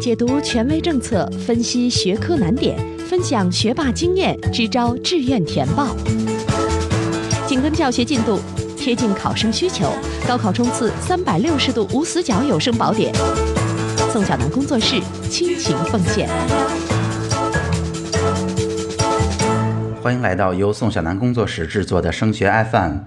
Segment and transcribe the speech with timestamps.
[0.00, 2.74] 解读权威政策，分析学科难点，
[3.06, 5.94] 分享学霸经验，支招志愿填报。
[7.46, 8.40] 紧跟教学进度，
[8.78, 9.92] 贴近考生需求，
[10.26, 13.14] 高考冲刺三百六十度无死角有声宝典。
[14.10, 16.26] 宋小南工作室倾情奉献。
[20.02, 23.00] 欢迎来到由宋小南工作室制作的升学 FM，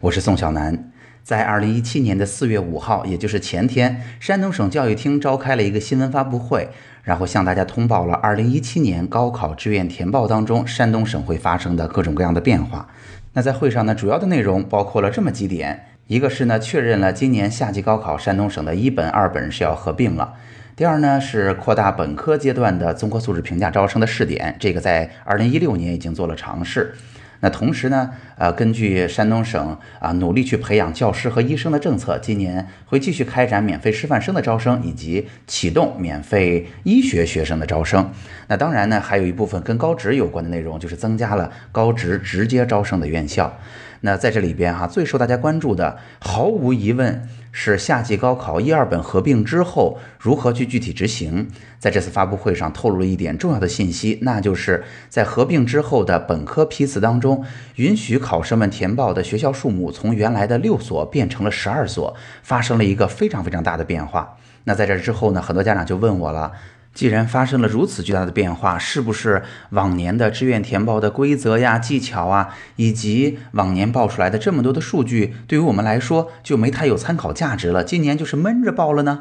[0.00, 0.90] 我是宋小南。
[1.22, 6.68] 在二零一七年的四月五号，也就是前天，山东省教育厅召开了一个新闻发布会，
[7.02, 12.88] 然后向大家通报了二零一七年高考志愿填报当中山东省会发生的各种各样的变化。
[13.34, 20.34] 那在会上呢，主要的内容包括了这么几点：一个是呢，确认了今年夏季高考山东省的一本、二本是要合并了；
[20.74, 26.92] 第二呢，是扩大本科阶段的综合素质评价招生的试点，这个在二零一六年已经做了尝试。
[27.40, 38.12] 那同时呢，呃，根据山东省啊努力去培养教师和医生的政策，今年会继续开展免费师范生的招生，以及启动免费医学学生的招生。
[38.48, 43.58] 那当然呢，还有一部分跟高职有关的内容，就是增加了高职直接招生的院校。
[44.02, 51.48] 那在这里边哈，最受大家关注的，毫无疑问是夏季高考一二本合并之后如何去具体执行。
[51.78, 57.44] 在这次发布会上透露了一点重要的信息，那就是在合并之后的本科批次当中，
[57.76, 64.36] 允许考生们填报的学校数目从原来的六所变成了十二所，发生了一个非常非常大的变化。
[64.64, 66.52] 那在这之后呢，很多家长就问我了。
[66.92, 77.84] 既然发生了如此巨大的变化，是不是往年的志愿填报的规则呀、技巧啊，以及往年报出来的这么多的数据，对于我们来说就没太有参考价值了？
[77.84, 79.20] 今年就是闷着报了呢？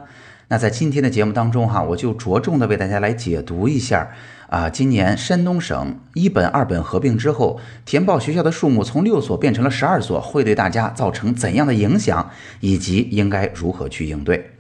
[0.52, 4.10] 那在今天的节目当中哈，我就着重的为大家来解读一下
[4.48, 12.32] 啊，今年山东省一本、二本合并之后，填报学校的数目从六所变成了十二所，会对大家造成怎样的影响，
[12.62, 14.54] 以及应该如何去应对？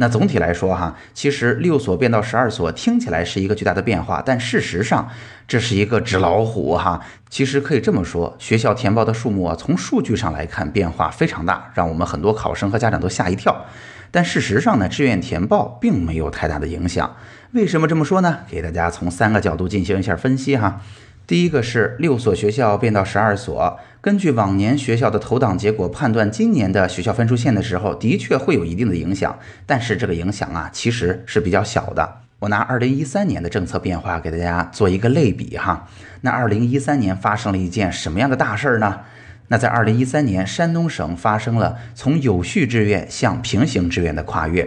[0.00, 5.08] 那总体来说哈，其实六所变到十二所听起来是一个巨大的变化，但事实上
[5.48, 7.00] 这是一个纸老虎哈。
[7.28, 13.66] 其实可以这么说，学校填报的数目啊，从数据上来看变化非常大，让我们很多考生和家长都吓一跳。
[14.12, 17.16] 但事实上呢，志愿填报并没有太大的影响。
[17.50, 18.38] 为什么这么说呢？
[18.48, 20.80] 给大家从三个角度进行一下分析哈。
[21.28, 23.78] 第一个是六所学校变到十二所。
[24.00, 32.20] 根据往年学校的投档结果判断，今年的学校分数线的时候，的确会有一定的影响，但是这个影响啊，其实是比较小的。
[32.38, 35.86] 我拿二零一三年的政策变化给大家做一个类比哈。
[36.22, 39.00] 那二零一三年发生了一件什么样的大事儿呢？
[39.48, 44.66] 那在二零一三年，山东省发生了从有序志愿向平行志愿的跨越。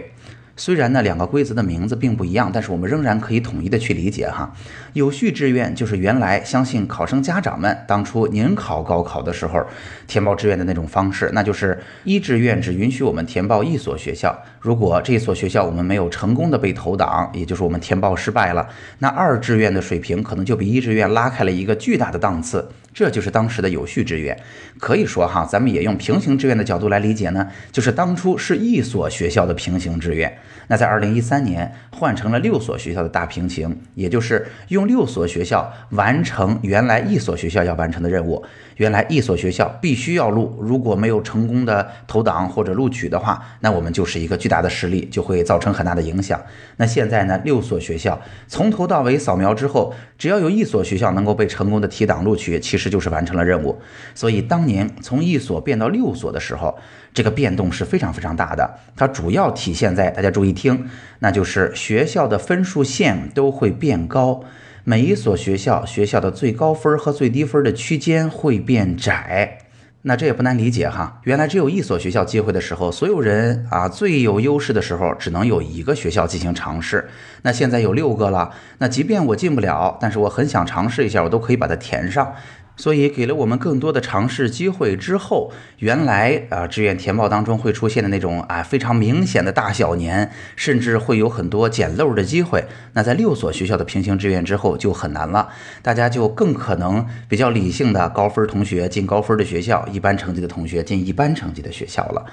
[0.56, 4.52] 虽然呢两个规则的名字并不一样，但是我们仍然可以统一的去理解哈。
[4.92, 9.64] 有序志愿就是原来相信考生家长们当初您考高考的时候
[10.06, 22.68] 填报志愿的那种方式，那就是一志愿只允许我们填报一所学校，如果这所学校我们没有成功的被投档，也就是我们填报失败了，那二志愿的水平可能就比一志愿拉开了一个巨大的档次。
[22.94, 24.38] 这就是当时的有序志愿，
[24.78, 30.32] 可以说哈，咱们也用平行志愿的角度来理解呢，就是当初是一所学校的平行志愿，
[30.68, 38.44] 那在二零一三年换成了六所学校的大平行，也就是用六所学校完成原来一所学校要完成的任务。
[38.76, 46.40] 原来一所学校必须要录，如果没有成功的投档或者录取的话，那我们就是一个巨大的实力，就会造成很大的影响。
[46.76, 53.80] 那现在呢，六所学校从头到尾扫描之后，只要有一所学校能够被成功的提档录取，其实就是完成了任务。
[54.14, 56.76] 所以当年从一所变到六所的时候，
[57.12, 58.78] 这个变动是非常非常大的。
[58.96, 60.88] 它主要体现在大家注意听，
[61.18, 64.42] 那就是学校的分数线都会变高。
[64.84, 69.58] 每一所学校学校的最高分和最低分的区间会变窄，
[70.02, 71.20] 那这也不难理解哈。
[71.22, 77.08] 原来只有一所学校机会的时候，所有人啊最有优势的时候，只能有一个学校进行尝试。
[77.42, 82.34] 那现在有六个了，那即便我进不了，但是我很想尝试一下，我都可以把它填上。
[82.76, 92.64] 所以给了我们更多的尝试机会之后，原来啊志愿填报当中会出现的那种啊非常明显的大小年，甚至会有很多捡漏的机会。
[92.94, 95.48] 那在六所学校的平行志愿之后就很难了，
[95.82, 102.26] 大家就更可能比较理性的高分同学进高分的学校，一般成绩的同学进一般成绩的学校了。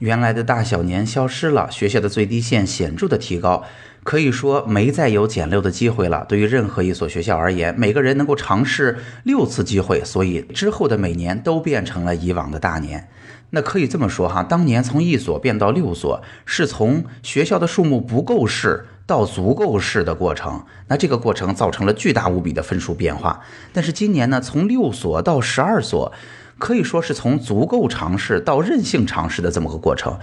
[0.00, 3.64] 原来的大小年消失了，学校的最低线显著的提高。
[4.04, 6.24] 可以说没再有减六的机会了。
[6.28, 13.08] 对于任何一所学校而言，每个人能够尝试六次机会，所以之后的每年都变成了以往的大年。
[13.50, 20.64] 那可以这么说哈，当年从一所变到六所，是从学校的数目不够试到足够试的过程。
[20.88, 23.40] 那这个过程造成了巨大无比的分数变化。
[23.72, 26.12] 但是今年呢，从六所到十二所，
[26.58, 30.18] 可以说是从足够尝试到任性尝试的这么个过程。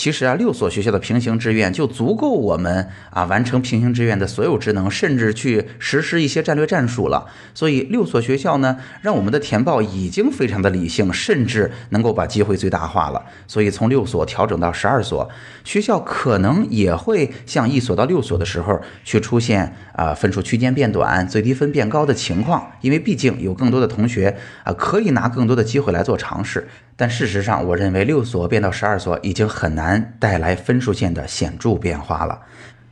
[0.00, 7.26] 其实啊，六所学校的平行志愿就足够我们啊完成平行志愿的所有职能，甚至去实施一些战略战术了。
[7.52, 13.22] 所以六所学校呢，让我们的填报已经非常的理性，甚至能够把机会最大化了。
[13.46, 15.28] 所以从六所调整到十二所
[15.64, 26.66] 学校，可能也会像一所到六所的时候去出现啊分数区间变短、最低分变高的情况，因为毕竟有更多的同学啊可以拿更多的机会来做尝试。
[27.00, 32.42] 但事实上，我认为六所变到十二所已经很难带来分数线的显著变化了。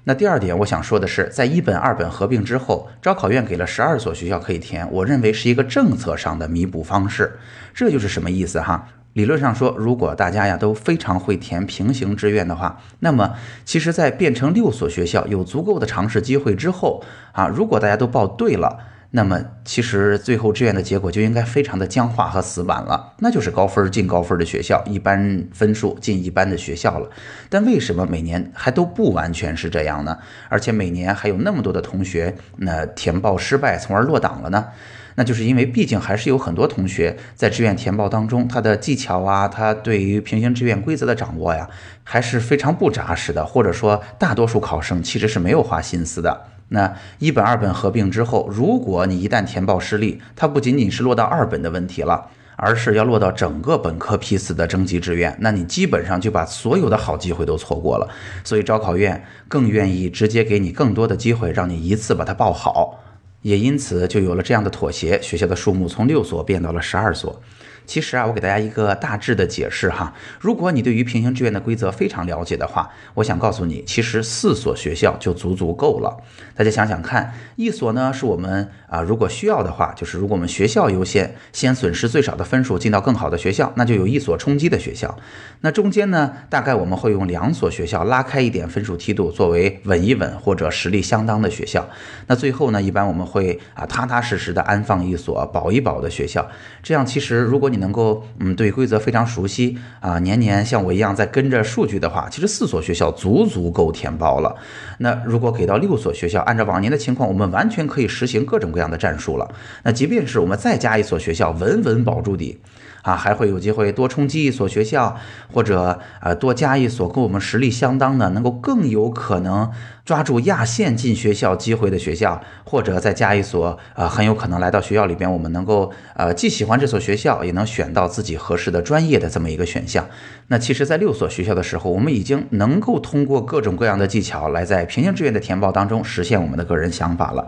[0.04, 7.38] 那第二点，我想说的是，在一本、二本合并之后，招考院给了十二所学校可以填，我认为是一个政策上的弥补方式。
[7.74, 8.88] 这就是什么意思哈？
[9.12, 13.34] 理论上说，如果大家呀都非常会填平行志愿的话，那么
[13.66, 18.78] 其实，在变成六所学校有足够的尝试机会之后啊，如果大家都报对了。
[19.10, 27.08] 那么，其实最后志愿的结果就应该非常的僵化和死板了，那就是高分进高分的学校，一般分数进一般的学校了。
[27.48, 30.18] 但为什么每年还都不完全是这样呢？
[30.50, 34.66] 而且每年还有那么多的同学那填报失败，从而落档了呢？
[35.14, 41.66] 那就是因为毕竟还是有很多同学在志愿填报当中，他的技巧啊，他对于平行志愿规则的掌握呀，
[42.04, 46.42] 还是非常不扎实的，或者说大多数考生其实是没有花心思的。
[46.70, 52.26] 那一本二本合并之后，如果你一旦填报失利，它不仅仅是落到二本的问题了，
[52.56, 58.08] 而是要落到整个本科批次的征集志愿，那你基本上就把所有的好机会都错过了。
[58.44, 63.00] 所以招考院更愿意直接给你更多的机会，让你一次把它报好，
[63.42, 67.40] 也因此就有了这样的妥协，学校的数目从六所变到了十二所。
[67.88, 70.12] 其实啊，我给大家一个大致的解释哈。
[70.38, 76.18] 如果你对于平行志愿的规则非常了解的话，我想告诉你，其实四所学校就足足够了。
[76.54, 85.18] 大家想想看，一所呢是我们啊，如果需要的话，就是如果我们学校优先，先损失最少的分数进到更好的学校，那就有一所冲击的学校。
[85.62, 91.88] 那中间呢，大概我们会用两所学校拉开一点分数梯度，作为稳一稳或者实力相当的学校。
[92.26, 96.46] 那最后呢，一般我们会啊踏踏实实的安放一所保一保的学校。
[96.82, 104.54] 这样其实如果你能够嗯对规则非常熟悉啊，年年像我一样在跟着数据的话，其实四所学校足足够填报了。
[104.98, 109.50] 那如果给到六所学校，按照往年的情况，我们完全可以实行各种各样的战术了。
[109.82, 112.60] 那即便是我们再加一所学校，稳稳保住底。
[113.02, 115.16] 啊，还会有机会多冲击一所学校，
[115.50, 119.70] 或者呃多加一所跟我们实力相当的，能够更有可能
[120.08, 130.08] 抓住压线进学校机会的学校，或者再加一所呃很有可能来到学校里边，我们能够呃既喜欢这所学校，也能选到自己合适的专业的这么一个选项。
[130.46, 137.46] 那其实，在六所学校的时候，我们已经能够通过各种各样的技巧来在平行志愿的填报当中实现我们的个人想法了。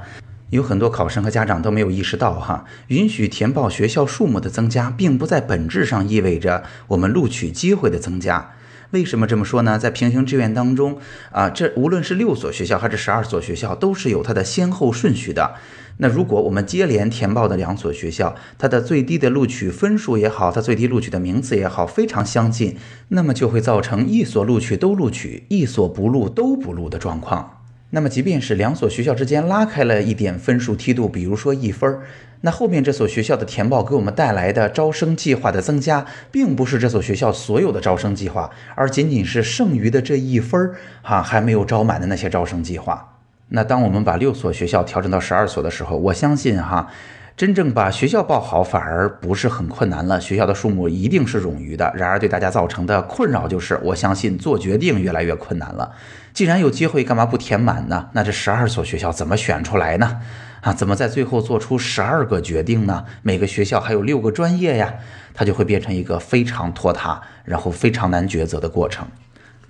[0.51, 8.51] 有很多考生和家长都没有意识到，哈，允许填报学校数目的增加，并不在本质上意味着我们录取机会的增加。
[8.91, 9.79] 为什么这么说呢？
[9.79, 10.99] 在平行志愿当中，
[11.31, 15.55] 啊，这无论是六所学校还是十二所学校，都是有它的先后顺序的。
[15.99, 22.77] 那如果我们接连填报的两所学校，它的最低的录取分数也好，它最低录取的名次也好，非常相近，
[23.09, 27.60] 那么就会造成一所录取都录取，一所不录都不录的状况。
[27.91, 32.03] 那么，即便是两所学校之间拉开了一点分数梯度，比如说一分儿，
[32.43, 43.19] 那后面这所学校的填报给我们带来的招生计划的增加，并不是这所学校所有的招生计划，而仅仅是剩余的这一分儿哈还没有招满的那些招生计划。
[43.49, 46.89] 那当我们把六所学校调整到十二所的时候，我相信哈。
[47.37, 51.91] 真正把学校报好反而不是很困难了，学校的数目一定是冗余的。
[51.97, 55.91] 然而对大家造成的困扰就是，我相信做决定越来越困难了。
[56.33, 58.09] 既然有机会，干嘛不填满呢？
[58.13, 60.21] 那这十二所学校怎么选出来呢？
[60.61, 63.05] 啊，怎么在最后做出十二个决定呢？
[63.23, 64.95] 每个学校还有六个专业呀，
[65.33, 69.07] 它就会变成一个非常拖沓，然后非常难抉择的过程。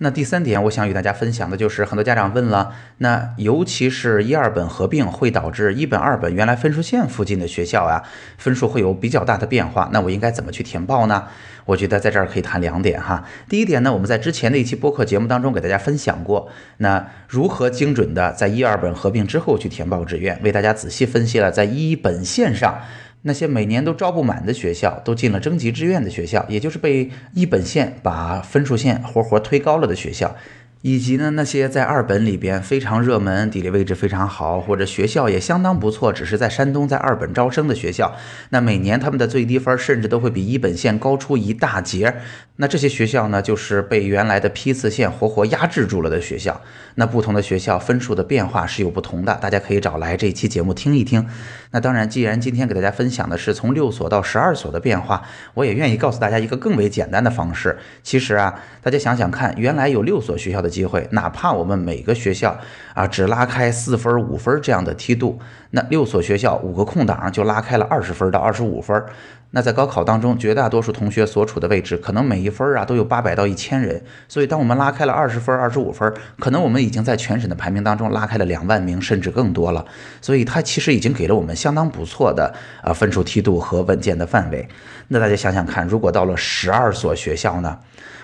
[0.03, 8.03] 那第三点，我想与大家分享的就是，很多家长问了，那尤其是一二本合并会导致一本二本原来分数线附近的学校啊，
[8.39, 11.25] 分数会有比较大的变化，那我应该怎么去填报呢？
[11.67, 13.27] 我觉得在这儿可以谈两点哈。
[13.47, 22.81] 第一点呢，我们在之前的一期播客节目当中给大家分享过，那如何精准的在一二本合并之后去填报志愿，为大家仔细分析了在一本线上。
[23.23, 30.35] 那些每年都招不满的学校，都进了征集志愿的学校，也就是被一本线把分数线活活推高了的学校，
[30.83, 38.15] 以及呢，那些在二本里边非常热门、地理位置非常好，或者学校也相当不错，只是在山东在二本招生的学校，
[38.49, 42.17] 那每年他们的最低分甚至都会比一本线高出一大截。
[42.57, 46.61] 那这些学校呢，就是被原来的批次线活活压制住了的学校。
[46.97, 51.27] 那不同的学校分数的变化是有不同的，大家可以找来这一期节目听一听。
[51.71, 55.23] 那当然，既然今天给大家分享的是从六所到十二所的变化，
[55.55, 57.79] 我也愿意告诉大家一个更为简单的方式。
[58.03, 62.59] 其实啊，大家想想看，原来有六所学校的机会，哪怕我们每个学校
[62.95, 65.39] 啊只拉开四分、五分这样的梯度，
[65.73, 69.05] 那六所学校五个空档就拉开了二十分到二十五分。
[69.53, 74.01] 那在高考当中，绝大多数同学所处的位置，可能每一分啊都有八百到一千人。
[74.29, 79.85] 所以，当我们拉开了二十分、二十五分，可能我们已经在全省的排名当中拉开了两万名，甚至更多了。
[80.21, 84.69] 所以，它其实已经给了我们相当不错的啊分数梯度和稳健的范围。
[85.09, 87.77] 那大家想想看，如果到了十二所学校呢，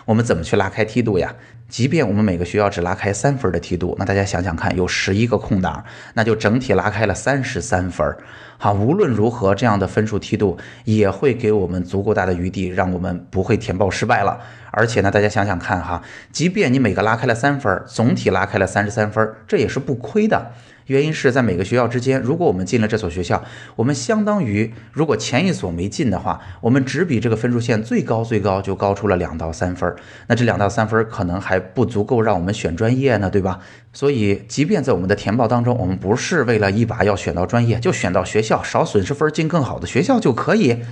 [0.05, 1.35] 我们怎么去拉开梯度呀？
[1.69, 8.17] 即便我们每个学校只拉开三分的梯度，那大家想想看，有十一个空档，那就整体拉开了三十三分。
[8.59, 14.41] 好，无论如何，这样的分数梯度也会给我们足够大的余地，让我们不会填报失败了。
[14.71, 20.53] 而且呢，大家想想看哈，即便你每个拉开了三分，总体拉开了三十三分，这也是不亏的。
[20.87, 23.43] 原因是在每个学校之间，如果我们进了这所学校，
[23.77, 29.95] 我们相当于如果前一所没进的话，我们只比这个分数线最高最高就高出了两到三分。
[30.29, 33.61] 那这两到三分可能还不足够让我们选专业呢，对吧？
[33.93, 40.83] 所以，即便在我们的填报当中，我们不是为了一把要选到专业，就选到学校，少损失分进更好的学校就可以。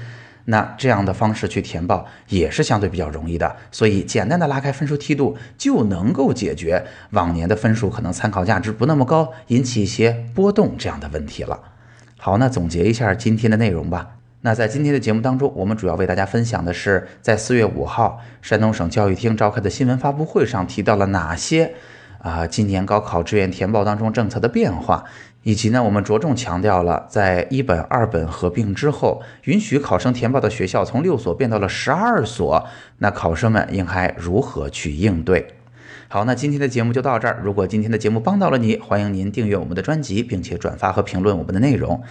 [0.46, 11.58] 那这样的方式去填报也是相对比较容易的，所以简单的拉开分数梯度就能够解决往年的分数可能参考价值不那么高，引起一些波动这样的问题了。
[12.18, 14.16] 好，那总结一下今天的内容吧。
[14.42, 21.72] 那在今天的节目当中，我们主要为大家分享的是在四月五号山东省教育厅召开的新闻发布会上提到了哪些
[22.18, 25.04] 啊今年高考志愿填报当中政策的变化。
[25.44, 32.66] 以及呢，我们着重强调了，在一本、二本合并之后，允许考生填报的学校从六所变到了十二所，
[32.98, 35.54] 那考生们应该如何去应对？
[36.08, 37.40] 好，那今天的节目就到这儿。
[37.42, 42.02] 如果今天的节目帮到了你，欢迎您订阅我们的专辑，并且转发和评论我们的内容。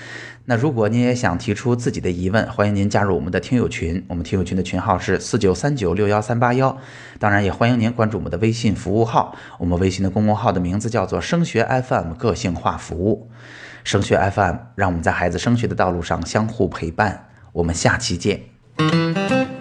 [0.46, 4.04] 那如果您也想提出自己的疑问，欢迎您加入我们的听友群。
[4.10, 6.78] 我们听友群的群号是四九三九六幺三八幺。
[7.20, 9.36] 当然，也欢迎您关注我们的微信服务号。
[9.58, 13.30] 我们微信的公众号的名字叫做“升学 FM 个性化服务”。
[13.86, 17.28] 升学 FM，让我们在孩子升学的道路上相互陪伴。
[17.52, 19.53] 我们下期见。